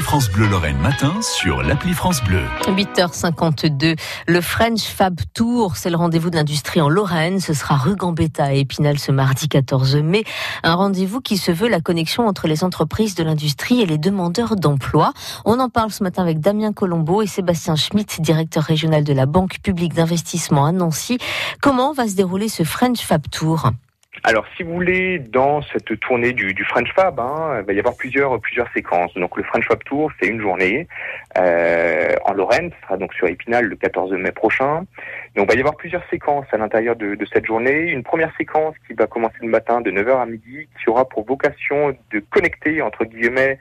[0.00, 2.42] France Bleu Lorraine matin sur l'appli France Bleu.
[2.66, 7.38] 8h52, le French Fab Tour, c'est le rendez-vous de l'industrie en Lorraine.
[7.38, 10.24] Ce sera rue Gambetta à Épinal ce mardi 14 mai.
[10.62, 14.56] Un rendez-vous qui se veut la connexion entre les entreprises de l'industrie et les demandeurs
[14.56, 15.12] d'emploi.
[15.44, 19.26] On en parle ce matin avec Damien Colombo et Sébastien Schmitt, directeur régional de la
[19.26, 21.18] Banque publique d'investissement à Nancy.
[21.60, 23.70] Comment va se dérouler ce French Fab Tour?
[24.22, 27.96] Alors, si vous voulez, dans cette tournée du, French Fab, hein, il va y avoir
[27.96, 29.12] plusieurs plusieurs séquences.
[29.14, 30.86] Donc, le French Fab Tour, c'est une journée
[31.36, 34.84] euh, en Lorraine, ce sera donc sur Épinal le 14 mai prochain.
[35.34, 37.90] Donc, il va y avoir plusieurs séquences à l'intérieur de, de, cette journée.
[37.90, 41.26] Une première séquence qui va commencer le matin de 9h à midi, qui aura pour
[41.26, 43.58] vocation de connecter entre guillemets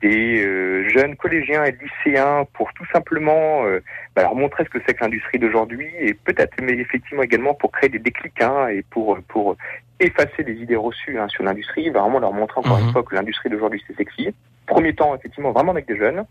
[0.00, 3.82] des euh, jeunes collégiens et lycéens pour tout simplement euh,
[4.14, 7.72] bah, leur montrer ce que c'est que l'industrie d'aujourd'hui et peut-être mais effectivement également pour
[7.72, 9.56] créer des déclics hein, et pour pour
[10.00, 12.92] effacer les idées reçues hein, sur l'industrie, vraiment leur montrer encore une mhm.
[12.92, 14.34] fois que l'industrie d'aujourd'hui c'est sexy.
[14.66, 16.24] Premier temps, effectivement, vraiment avec des jeunes.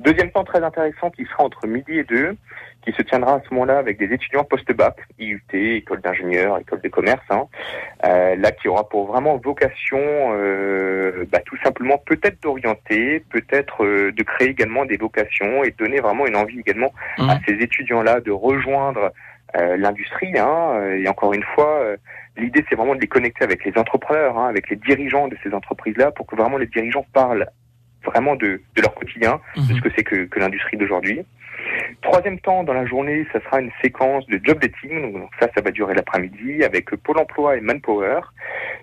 [0.00, 2.36] Deuxième temps très intéressant qui sera entre midi et deux,
[2.84, 6.88] qui se tiendra à ce moment-là avec des étudiants post-bac, IUT, école d'ingénieur, école de
[6.88, 7.44] commerce, hein,
[8.04, 10.73] euh, là qui aura pour vraiment vocation euh,
[11.30, 16.00] bah, tout simplement peut-être d'orienter, peut-être euh, de créer également des vocations et de donner
[16.00, 19.12] vraiment une envie également à ces étudiants-là de rejoindre
[19.56, 20.38] euh, l'industrie.
[20.38, 21.96] Hein, et encore une fois, euh,
[22.36, 25.52] l'idée c'est vraiment de les connecter avec les entrepreneurs, hein, avec les dirigeants de ces
[25.52, 27.48] entreprises-là, pour que vraiment les dirigeants parlent
[28.04, 29.80] vraiment de, de leur quotidien, de ce mhm.
[29.80, 31.24] que c'est que, que l'industrie d'aujourd'hui.
[32.02, 35.12] Troisième temps dans la journée, ça sera une séquence de job dating.
[35.12, 38.20] Donc ça, ça va durer l'après-midi avec Pôle Emploi et Manpower.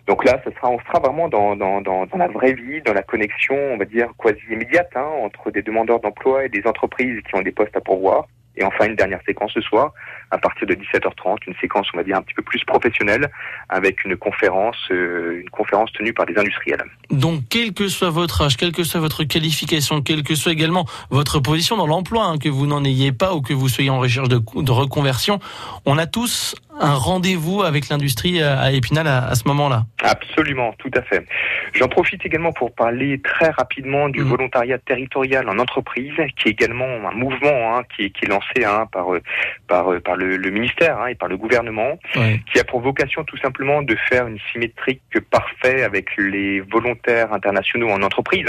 [0.08, 2.94] Donc là, ça sera, on sera vraiment dans, dans, dans, dans la vraie vie, dans
[2.94, 7.22] la connexion, on va dire quasi immédiate hein, entre des demandeurs d'emploi et des entreprises
[7.28, 8.26] qui ont des postes à pourvoir.
[8.58, 9.94] Et enfin, une dernière séquence ce soir,
[10.30, 13.30] à partir de 17h30, une séquence, on va dire, un petit peu plus professionnelle,
[13.70, 16.84] avec une conférence, euh, une conférence tenue par des industriels.
[17.12, 20.86] Donc, quel que soit votre âge, quelle que soit votre qualification, quelle que soit également
[21.10, 24.00] votre position dans l'emploi, hein, que vous n'en ayez pas ou que vous soyez en
[24.00, 25.40] recherche de, de reconversion,
[25.86, 29.86] on a tous un rendez-vous avec l'industrie à Épinal à, ce moment-là.
[30.04, 31.26] Absolument, tout à fait.
[31.74, 34.28] J'en profite également pour parler très rapidement du mmh.
[34.28, 38.88] volontariat territorial en entreprise, qui est également un mouvement hein, qui, qui, est lancé hein,
[38.92, 39.22] par, euh,
[39.68, 43.38] par, euh, par le, ministère hein, et par le gouvernement, qui a pour vocation tout
[43.38, 48.46] simplement de faire une symétrique parfaite avec les volontaires internationaux en entreprise.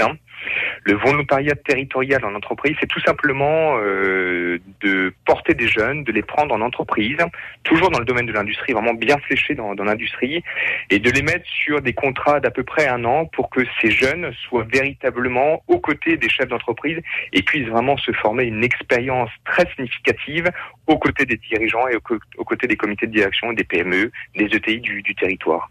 [0.83, 6.21] Le volontariat territorial en entreprise, c'est tout simplement euh, de porter des jeunes, de les
[6.21, 7.17] prendre en entreprise,
[7.63, 10.43] toujours dans le domaine de l'industrie, vraiment bien fléché dans, dans l'industrie,
[10.89, 13.91] et de les mettre sur des contrats d'à peu près un an pour que ces
[13.91, 16.99] jeunes soient véritablement aux côtés des chefs d'entreprise
[17.31, 20.49] et puissent vraiment se former une expérience très significative
[20.87, 24.79] aux côtés des dirigeants et aux, côtés des comités de direction, des PME, des ETI
[24.79, 25.69] du, du territoire.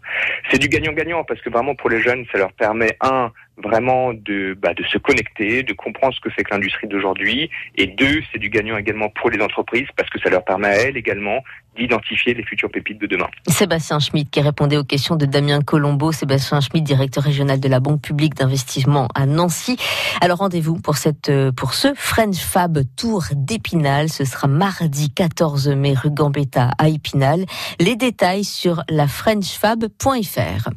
[0.49, 4.57] C'est du gagnant-gagnant parce que vraiment pour les jeunes, ça leur permet un vraiment de,
[4.59, 7.49] bah, de se connecter, de comprendre ce que c'est que l'industrie d'aujourd'hui.
[7.75, 10.75] Et deux, c'est du gagnant également pour les entreprises parce que ça leur permet à
[10.75, 11.43] elles également
[11.77, 13.27] d'identifier les futures pépites de demain.
[13.47, 16.11] Sébastien Schmitt qui répondait aux questions de Damien Colombo.
[16.11, 19.77] Sébastien Schmitt, directeur régional de la Banque publique d'investissement à Nancy.
[20.21, 24.09] Alors rendez-vous pour cette, pour ce French Fab Tour d'Épinal.
[24.09, 27.45] Ce sera mardi 14 mai rue Gambetta à Épinal.
[27.79, 30.69] Les détails sur la frenchfab.fr.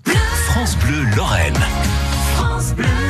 [0.48, 2.05] France Bleu Lorraine.
[2.76, 3.05] France Bleu.